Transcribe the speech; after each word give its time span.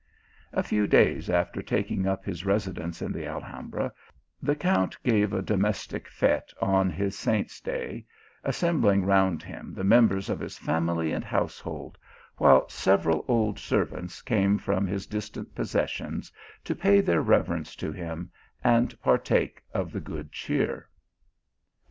A 0.51 0.63
few 0.63 0.87
days 0.87 1.29
after 1.29 1.61
taking 1.61 2.07
up 2.07 2.25
his 2.25 2.43
residence 2.43 3.03
in 3.03 3.11
the 3.11 3.27
Alhambra, 3.27 3.93
the 4.41 4.55
Count 4.55 4.97
gave 5.03 5.31
a 5.31 5.43
domestic 5.43 6.07
fete 6.07 6.51
on 6.59 6.89
his 6.89 7.15
saint 7.15 7.49
s 7.49 7.59
day, 7.59 8.07
assembling 8.43 9.05
round 9.05 9.43
him 9.43 9.75
the 9.75 9.83
members 9.83 10.27
of 10.27 10.39
his 10.39 10.57
family 10.57 11.11
and 11.11 11.23
household, 11.23 11.99
while 12.37 12.67
several 12.67 13.23
old 13.27 13.59
servants 13.59 14.23
came 14.23 14.57
from 14.57 14.87
his 14.87 15.05
distant 15.05 15.53
possessions 15.53 16.31
to 16.63 16.73
pay 16.73 16.99
their 16.99 17.21
reverence 17.21 17.75
to 17.75 17.91
him, 17.91 18.31
and 18.63 18.99
partake 19.03 19.61
of 19.71 19.91
the 19.91 20.01
good 20.01 20.31
cheer. 20.31 20.89